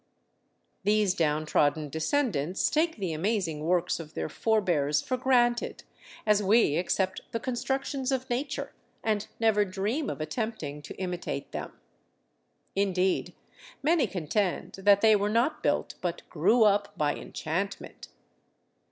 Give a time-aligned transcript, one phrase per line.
[0.83, 5.83] These downtrodden descendants take the amazing works of their forebears for granted,
[6.25, 11.79] as we accept the constructions of nature, and never dream of attempting to imitate them.
[12.75, 13.35] Indeed,
[13.83, 18.07] many contend that they were not built, but grew up by enchantment.